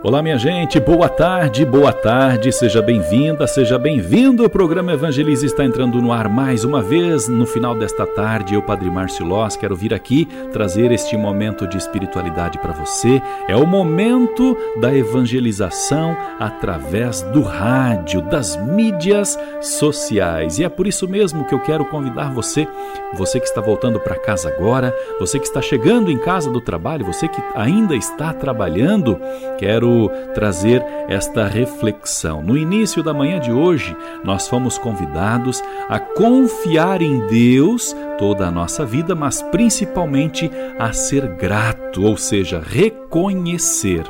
Olá, 0.00 0.22
minha 0.22 0.38
gente, 0.38 0.78
boa 0.78 1.08
tarde, 1.08 1.64
boa 1.64 1.92
tarde, 1.92 2.52
seja 2.52 2.80
bem-vinda, 2.80 3.48
seja 3.48 3.76
bem-vindo. 3.76 4.44
O 4.44 4.48
programa 4.48 4.92
Evangelize 4.92 5.44
está 5.44 5.64
entrando 5.64 6.00
no 6.00 6.12
ar 6.12 6.28
mais 6.28 6.62
uma 6.62 6.80
vez. 6.80 7.26
No 7.26 7.44
final 7.44 7.74
desta 7.74 8.06
tarde, 8.06 8.54
eu, 8.54 8.62
Padre 8.62 8.88
Márcio 8.88 9.26
Loss, 9.26 9.56
quero 9.56 9.74
vir 9.74 9.92
aqui 9.92 10.24
trazer 10.52 10.92
este 10.92 11.16
momento 11.16 11.66
de 11.66 11.76
espiritualidade 11.76 12.58
para 12.58 12.72
você. 12.72 13.20
É 13.48 13.56
o 13.56 13.66
momento 13.66 14.56
da 14.80 14.94
evangelização 14.94 16.16
através 16.38 17.22
do 17.22 17.42
rádio, 17.42 18.22
das 18.22 18.56
mídias 18.56 19.36
sociais. 19.60 20.60
E 20.60 20.64
é 20.64 20.68
por 20.68 20.86
isso 20.86 21.08
mesmo 21.08 21.44
que 21.44 21.54
eu 21.54 21.60
quero 21.60 21.84
convidar 21.84 22.32
você, 22.32 22.68
você 23.14 23.40
que 23.40 23.46
está 23.46 23.60
voltando 23.60 23.98
para 23.98 24.14
casa 24.14 24.48
agora, 24.48 24.96
você 25.18 25.40
que 25.40 25.46
está 25.46 25.60
chegando 25.60 26.08
em 26.08 26.18
casa 26.18 26.48
do 26.48 26.60
trabalho, 26.60 27.04
você 27.04 27.26
que 27.26 27.42
ainda 27.56 27.96
está 27.96 28.32
trabalhando, 28.32 29.18
quero 29.58 29.87
quero 29.88 30.10
trazer 30.34 30.84
esta 31.08 31.46
reflexão. 31.46 32.42
No 32.42 32.56
início 32.56 33.02
da 33.02 33.14
manhã 33.14 33.40
de 33.40 33.50
hoje, 33.50 33.96
nós 34.22 34.46
fomos 34.46 34.76
convidados 34.76 35.62
a 35.88 35.98
confiar 35.98 37.00
em 37.00 37.26
Deus 37.26 37.96
toda 38.18 38.46
a 38.46 38.50
nossa 38.50 38.84
vida, 38.84 39.14
mas 39.14 39.42
principalmente 39.42 40.50
a 40.78 40.92
ser 40.92 41.26
grato, 41.36 42.04
ou 42.04 42.16
seja, 42.16 42.60
reconhecer. 42.64 44.04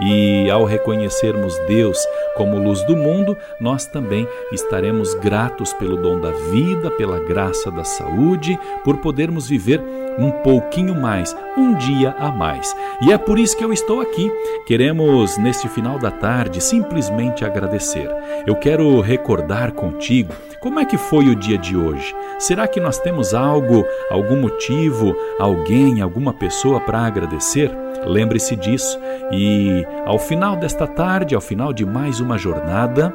E 0.00 0.48
ao 0.50 0.64
reconhecermos 0.64 1.58
Deus 1.66 1.98
como 2.36 2.58
luz 2.58 2.82
do 2.84 2.96
mundo, 2.96 3.36
nós 3.60 3.86
também 3.86 4.26
estaremos 4.52 5.14
gratos 5.14 5.72
pelo 5.72 5.96
dom 5.96 6.20
da 6.20 6.30
vida, 6.30 6.90
pela 6.92 7.18
graça 7.18 7.70
da 7.70 7.84
saúde, 7.84 8.58
por 8.84 8.98
podermos 8.98 9.48
viver 9.48 9.82
um 10.18 10.30
pouquinho 10.30 10.94
mais, 10.94 11.36
um 11.56 11.74
dia 11.74 12.14
a 12.18 12.30
mais. 12.30 12.74
E 13.02 13.12
é 13.12 13.18
por 13.18 13.38
isso 13.38 13.56
que 13.56 13.64
eu 13.64 13.72
estou 13.72 14.00
aqui. 14.00 14.30
Queremos, 14.66 15.36
neste 15.38 15.68
final 15.68 15.98
da 15.98 16.10
tarde, 16.10 16.62
simplesmente 16.62 17.44
agradecer. 17.44 18.10
Eu 18.46 18.56
quero 18.56 19.00
recordar 19.00 19.72
contigo 19.72 20.32
como 20.60 20.80
é 20.80 20.84
que 20.84 20.96
foi 20.96 21.26
o 21.26 21.36
dia 21.36 21.58
de 21.58 21.76
hoje. 21.76 22.14
Será 22.38 22.66
que 22.66 22.80
nós 22.80 22.98
temos 22.98 23.34
algo, 23.34 23.84
algum 24.10 24.40
motivo, 24.40 25.14
alguém, 25.38 26.00
alguma 26.00 26.32
pessoa 26.32 26.80
para 26.80 27.00
agradecer? 27.00 27.70
Lembre-se 28.06 28.56
disso 28.56 28.98
e 29.32 29.86
ao 30.04 30.18
final 30.18 30.56
desta 30.56 30.86
tarde, 30.86 31.34
ao 31.34 31.40
final 31.40 31.72
de 31.72 31.86
mais 31.86 32.20
uma 32.20 32.36
jornada, 32.36 33.14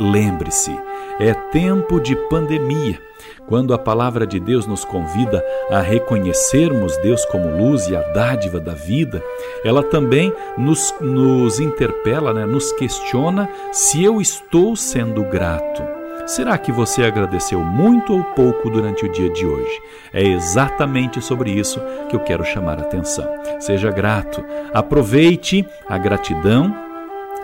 lembre-se, 0.00 0.76
é 1.20 1.34
tempo 1.34 2.00
de 2.00 2.16
pandemia. 2.28 2.98
Quando 3.46 3.74
a 3.74 3.78
palavra 3.78 4.26
de 4.26 4.40
Deus 4.40 4.66
nos 4.66 4.84
convida 4.84 5.44
a 5.70 5.80
reconhecermos 5.80 6.96
Deus 6.98 7.24
como 7.26 7.56
luz 7.56 7.88
e 7.88 7.96
a 7.96 8.00
dádiva 8.00 8.60
da 8.60 8.72
vida, 8.72 9.22
ela 9.64 9.82
também 9.82 10.32
nos, 10.56 10.94
nos 11.00 11.60
interpela, 11.60 12.32
né? 12.32 12.46
nos 12.46 12.72
questiona 12.72 13.48
se 13.72 14.02
eu 14.02 14.20
estou 14.20 14.74
sendo 14.76 15.22
grato. 15.24 15.82
Será 16.26 16.56
que 16.56 16.70
você 16.70 17.02
agradeceu 17.02 17.58
muito 17.58 18.12
ou 18.12 18.22
pouco 18.22 18.70
durante 18.70 19.04
o 19.04 19.10
dia 19.10 19.28
de 19.30 19.44
hoje? 19.44 19.82
É 20.12 20.22
exatamente 20.22 21.20
sobre 21.20 21.50
isso 21.50 21.80
que 22.08 22.14
eu 22.14 22.20
quero 22.20 22.44
chamar 22.44 22.78
a 22.78 22.82
atenção. 22.82 23.26
Seja 23.58 23.90
grato, 23.90 24.44
aproveite 24.72 25.66
a 25.88 25.98
gratidão 25.98 26.72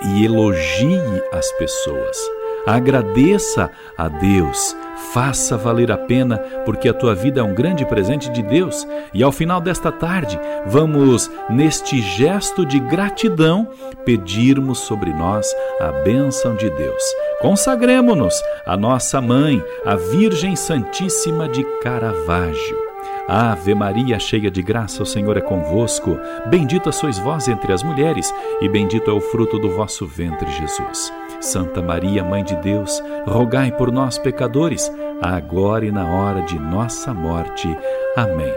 e 0.04 0.24
elogie 0.24 1.00
as 1.32 1.50
pessoas. 1.52 2.35
Agradeça 2.66 3.70
a 3.96 4.08
Deus, 4.08 4.76
faça 5.12 5.56
valer 5.56 5.92
a 5.92 5.96
pena, 5.96 6.38
porque 6.64 6.88
a 6.88 6.92
tua 6.94 7.14
vida 7.14 7.40
é 7.40 7.42
um 7.42 7.54
grande 7.54 7.86
presente 7.86 8.28
de 8.30 8.42
Deus. 8.42 8.86
E 9.14 9.22
ao 9.22 9.30
final 9.30 9.60
desta 9.60 9.92
tarde, 9.92 10.38
vamos, 10.66 11.30
neste 11.48 12.00
gesto 12.00 12.66
de 12.66 12.80
gratidão, 12.80 13.68
pedirmos 14.04 14.78
sobre 14.78 15.12
nós 15.12 15.46
a 15.80 15.92
bênção 16.02 16.56
de 16.56 16.68
Deus. 16.70 17.02
Consagremos-nos 17.40 18.34
à 18.66 18.76
nossa 18.76 19.20
mãe, 19.20 19.62
a 19.84 19.94
Virgem 19.94 20.56
Santíssima 20.56 21.48
de 21.48 21.62
Caravaggio. 21.80 22.86
Ave 23.28 23.74
Maria, 23.74 24.18
cheia 24.18 24.50
de 24.50 24.62
graça, 24.62 25.02
o 25.02 25.06
Senhor 25.06 25.36
é 25.36 25.40
convosco. 25.40 26.18
Bendita 26.46 26.92
sois 26.92 27.18
vós 27.18 27.48
entre 27.48 27.72
as 27.72 27.82
mulheres, 27.82 28.32
e 28.60 28.68
bendito 28.68 29.10
é 29.10 29.14
o 29.14 29.20
fruto 29.20 29.58
do 29.58 29.70
vosso 29.70 30.06
ventre, 30.06 30.48
Jesus. 30.52 31.12
Santa 31.40 31.82
Maria, 31.82 32.24
Mãe 32.24 32.44
de 32.44 32.56
Deus, 32.56 33.02
rogai 33.26 33.70
por 33.72 33.92
nós, 33.92 34.18
pecadores, 34.18 34.90
agora 35.20 35.84
e 35.84 35.90
na 35.90 36.06
hora 36.06 36.42
de 36.42 36.58
nossa 36.58 37.12
morte. 37.14 37.68
Amém. 38.16 38.54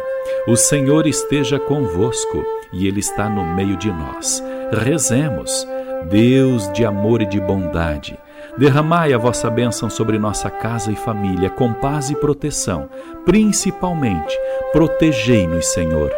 O 0.48 0.56
Senhor 0.56 1.08
esteja 1.08 1.60
convosco, 1.60 2.44
e 2.72 2.88
Ele 2.88 3.00
está 3.00 3.30
no 3.30 3.44
meio 3.56 3.78
de 3.78 3.92
nós. 3.92 4.44
Rezemos. 4.72 5.68
Deus 6.10 6.72
de 6.72 6.86
amor 6.86 7.22
e 7.22 7.26
de 7.26 7.42
bondade 7.42 8.18
Derramai 8.58 9.14
a 9.14 9.18
vossa 9.18 9.50
bênção 9.50 9.90
sobre 9.90 10.20
nossa 10.20 10.50
casa 10.50 10.92
e 10.92 10.96
família 10.96 11.50
com 11.50 11.72
paz 11.74 12.10
e 12.10 12.16
proteção. 12.16 12.90
Principalmente, 13.26 14.38
protegei-nos, 14.74 15.68
Senhor, 15.68 16.12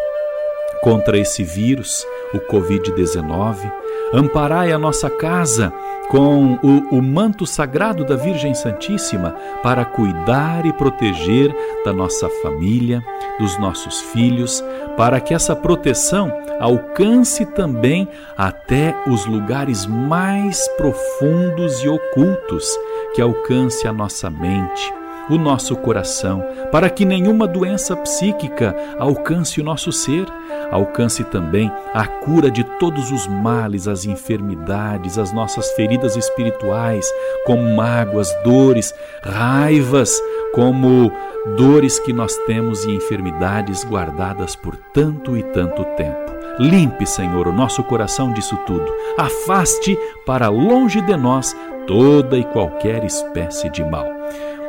contra 0.81 1.19
esse 1.19 1.43
vírus, 1.43 2.03
o 2.33 2.39
Covid-19. 2.39 3.71
Amparai 4.13 4.71
a 4.71 4.77
nossa 4.77 5.09
casa 5.09 5.73
com 6.09 6.59
o, 6.61 6.97
o, 6.97 7.01
manto 7.01 7.45
sagrado 7.45 8.03
da 8.03 8.17
Virgem 8.17 8.53
Santíssima 8.53 9.33
para 9.63 9.85
cuidar 9.85 10.65
e 10.65 10.73
proteger 10.73 11.55
da 11.85 11.93
nossa 11.93 12.27
família, 12.41 13.01
dos 13.39 13.57
nossos 13.57 14.01
filhos, 14.01 14.61
para 14.97 15.21
que 15.21 15.33
essa 15.33 15.55
proteção 15.55 16.29
alcance 16.59 17.45
também 17.45 18.09
até 18.37 18.93
os 19.07 19.25
lugares 19.25 19.85
mais 19.85 20.67
profundos 20.75 21.81
e 21.81 21.87
ocultos, 21.87 22.77
que 23.15 23.21
alcance 23.21 23.87
a 23.87 23.93
nossa 23.93 24.29
mente, 24.29 24.93
o 25.29 25.37
nosso 25.37 25.75
coração, 25.75 26.43
para 26.71 26.89
que 26.89 27.05
nenhuma 27.05 27.47
doença 27.47 27.95
psíquica 27.95 28.75
alcance 28.97 29.61
o 29.61 29.63
nosso 29.63 29.91
ser, 29.91 30.25
alcance 30.71 31.23
também 31.23 31.71
a 31.93 32.05
cura 32.07 32.49
de 32.49 32.63
todos 32.79 33.11
os 33.11 33.27
males, 33.27 33.87
as 33.87 34.05
enfermidades, 34.05 35.17
as 35.17 35.31
nossas 35.31 35.71
feridas 35.71 36.15
espirituais, 36.15 37.05
como 37.45 37.75
mágoas, 37.75 38.33
dores, 38.43 38.93
raivas, 39.21 40.21
como 40.53 41.11
dores 41.57 41.99
que 41.99 42.13
nós 42.13 42.35
temos 42.45 42.83
e 42.85 42.91
enfermidades 42.91 43.83
guardadas 43.83 44.55
por 44.55 44.75
tanto 44.93 45.37
e 45.37 45.43
tanto 45.43 45.83
tempo. 45.95 46.31
Limpe, 46.59 47.05
Senhor, 47.05 47.47
o 47.47 47.53
nosso 47.53 47.83
coração 47.83 48.33
disso 48.33 48.57
tudo. 48.67 48.85
Afaste 49.17 49.97
para 50.25 50.49
longe 50.49 51.01
de 51.01 51.15
nós 51.15 51.55
toda 51.87 52.37
e 52.37 52.43
qualquer 52.43 53.03
espécie 53.03 53.69
de 53.69 53.83
mal. 53.83 54.20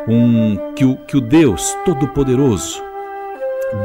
Um 0.09 0.73
que 0.75 0.85
o, 0.85 0.97
que 0.97 1.17
o 1.17 1.21
Deus 1.21 1.77
Todo-Poderoso 1.85 2.83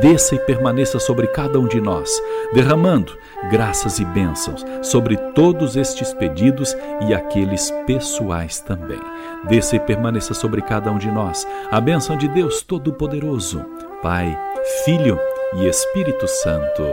desça 0.01 0.35
e 0.35 0.39
permaneça 0.39 0.99
sobre 0.99 1.27
cada 1.27 1.59
um 1.59 1.67
de 1.67 1.79
nós, 1.79 2.21
derramando 2.53 3.17
graças 3.49 3.99
e 3.99 4.05
bênçãos 4.05 4.65
sobre 4.81 5.15
todos 5.33 5.75
estes 5.75 6.13
pedidos 6.13 6.75
e 7.07 7.13
aqueles 7.13 7.71
pessoais 7.85 8.59
também. 8.59 8.99
Desça 9.47 9.75
e 9.75 9.79
permaneça 9.79 10.33
sobre 10.33 10.61
cada 10.61 10.91
um 10.91 10.97
de 10.97 11.09
nós 11.09 11.47
a 11.71 11.79
bênção 11.79 12.17
de 12.17 12.27
Deus 12.27 12.61
Todo-Poderoso, 12.61 13.63
Pai, 14.01 14.37
Filho 14.83 15.19
e 15.55 15.67
Espírito 15.67 16.27
Santo. 16.27 16.83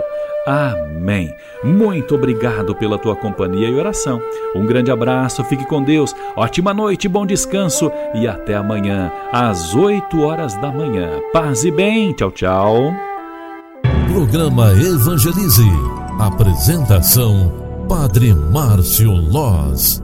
Amém. 0.46 1.34
Muito 1.62 2.14
obrigado 2.14 2.74
pela 2.74 2.98
tua 2.98 3.16
companhia 3.16 3.68
e 3.68 3.74
oração. 3.74 4.20
Um 4.54 4.66
grande 4.66 4.90
abraço, 4.90 5.42
fique 5.44 5.66
com 5.66 5.82
Deus, 5.82 6.14
ótima 6.36 6.74
noite, 6.74 7.08
bom 7.08 7.24
descanso 7.24 7.90
e 8.14 8.28
até 8.28 8.54
amanhã, 8.54 9.10
às 9.32 9.74
8 9.74 10.20
horas 10.20 10.54
da 10.60 10.70
manhã. 10.70 11.08
Paz 11.32 11.64
e 11.64 11.70
bem, 11.70 12.12
tchau, 12.12 12.30
tchau. 12.30 12.92
Programa 14.12 14.70
Evangelize. 14.72 15.64
Apresentação: 16.20 17.52
Padre 17.88 18.32
Márcio 18.34 19.10
Loz. 19.10 20.03